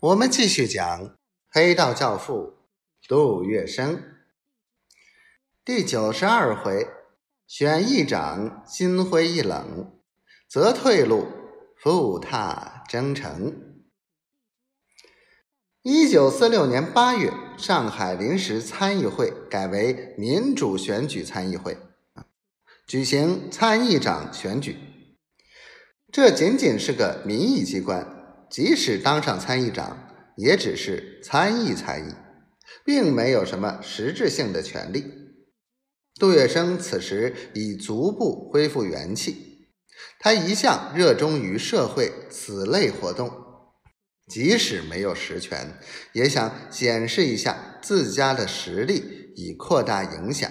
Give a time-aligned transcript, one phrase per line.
[0.00, 1.18] 我们继续讲
[1.50, 2.54] 黑道教父
[3.06, 4.02] 杜月笙
[5.62, 6.88] 第九十二回，
[7.46, 10.00] 选议长心灰意冷，
[10.48, 11.26] 则退路
[11.76, 13.84] 复踏征程。
[15.82, 21.76] 一九四六年八月，上海临时参议会改为民主选举参议会，
[22.86, 24.78] 举行参议长选举。
[26.10, 28.16] 这仅仅是个民意机关。
[28.50, 32.12] 即使当上参议长，也只是参议参议，
[32.84, 35.04] 并没有什么实质性的权利。
[36.18, 39.68] 杜月笙此时已逐步恢复元气，
[40.18, 43.30] 他一向热衷于社会此类活动，
[44.26, 45.78] 即使没有实权，
[46.12, 50.50] 也想显示一下自家的实力，以扩大影响。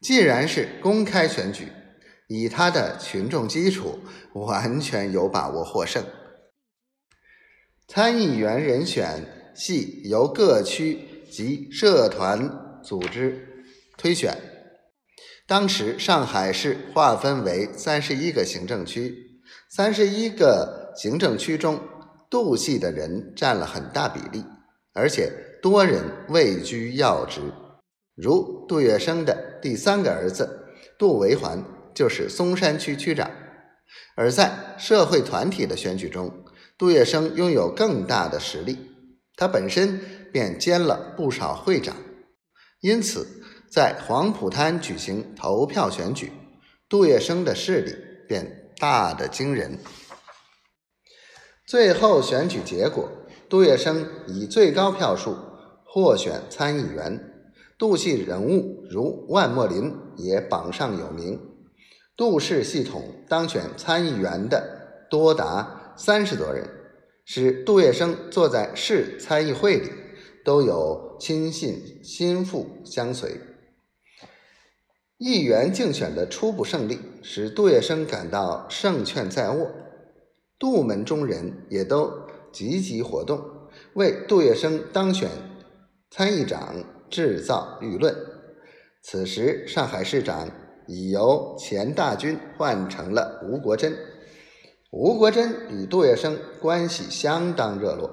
[0.00, 1.68] 既然是公开选举，
[2.28, 4.00] 以他的群众基础，
[4.34, 6.04] 完全有把握获胜。
[7.86, 10.98] 参议员人选系由各区
[11.30, 13.64] 及社团组织
[13.96, 14.36] 推选。
[15.46, 19.14] 当时上海市划分为三十一个行政区，
[19.68, 21.78] 三十一个行政区中，
[22.30, 24.44] 杜系的人占了很大比例，
[24.94, 27.40] 而且多人位居要职。
[28.14, 30.66] 如杜月笙的第三个儿子
[30.98, 31.62] 杜维环
[31.94, 33.30] 就是松山区区长。
[34.16, 36.43] 而在社会团体的选举中，
[36.76, 38.76] 杜月笙拥有更大的实力，
[39.36, 40.00] 他本身
[40.32, 41.94] 便兼了不少会长，
[42.80, 43.24] 因此
[43.70, 46.32] 在黄浦滩举行投票选举，
[46.88, 47.94] 杜月笙的势力
[48.26, 49.78] 便大得惊人。
[51.64, 53.08] 最后选举结果，
[53.48, 55.36] 杜月笙以最高票数
[55.84, 57.46] 获选参议员，
[57.78, 61.40] 杜系人物如万墨林也榜上有名，
[62.16, 65.82] 杜氏系统当选参议员的多达。
[65.96, 66.68] 三十多人，
[67.24, 69.90] 使杜月笙坐在市参议会里，
[70.44, 73.40] 都有亲信心腹相随。
[75.18, 79.70] 议员竞选的初步胜利，使杜月笙感到胜券在握。
[80.58, 82.10] 杜门中人也都
[82.52, 83.40] 积极活动，
[83.94, 85.30] 为杜月笙当选
[86.10, 86.74] 参议长
[87.08, 88.14] 制造舆论。
[89.02, 90.50] 此时，上海市长
[90.88, 93.92] 已由钱大钧换成了吴国桢。
[94.96, 98.08] 吴国桢与杜月笙关系相当热络，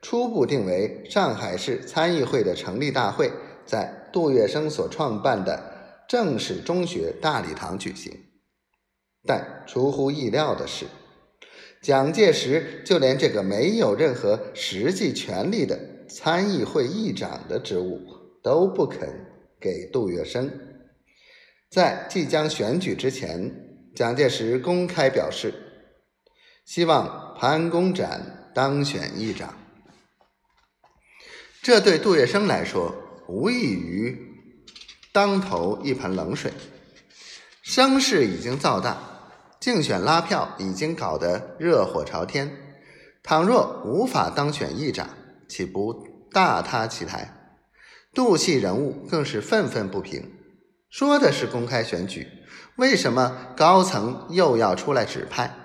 [0.00, 3.32] 初步定为上海市参议会的成立大会
[3.66, 5.60] 在杜月笙所创办的
[6.08, 8.16] 正式中学大礼堂举行。
[9.26, 10.86] 但出乎意料的是，
[11.82, 15.76] 蒋介石就连这个没有任何实际权力的
[16.08, 17.98] 参议会议长的职务
[18.44, 19.08] 都不肯
[19.58, 20.48] 给杜月笙。
[21.68, 23.52] 在即将选举之前，
[23.96, 25.52] 蒋介石公开表示。
[26.64, 29.54] 希望潘公展当选议长，
[31.60, 32.94] 这对杜月笙来说
[33.28, 34.16] 无异于
[35.12, 36.52] 当头一盆冷水。
[37.62, 38.98] 声势已经造大，
[39.60, 42.50] 竞选拉票已经搞得热火朝天。
[43.22, 45.08] 倘若无法当选议长，
[45.48, 47.56] 岂不大塌其台？
[48.12, 50.32] 杜系人物更是愤愤不平，
[50.90, 52.26] 说的是公开选举，
[52.76, 55.56] 为什么高层又要出来指派？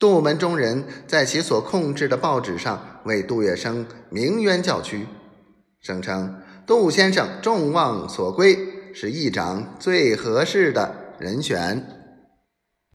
[0.00, 5.06] 杜门中人在其所控制的报纸上为杜月笙鸣冤叫屈，
[5.82, 8.58] 声称杜先生众望所归，
[8.94, 11.99] 是议长最合适的人选。